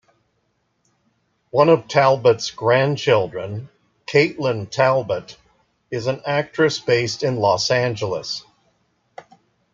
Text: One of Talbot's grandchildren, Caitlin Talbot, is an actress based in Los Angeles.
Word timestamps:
One 1.51 1.69
of 1.69 1.87
Talbot's 1.87 2.49
grandchildren, 2.49 3.69
Caitlin 4.07 4.67
Talbot, 4.67 5.37
is 5.91 6.07
an 6.07 6.23
actress 6.25 6.79
based 6.79 7.21
in 7.21 7.35
Los 7.35 7.69
Angeles. 7.69 8.43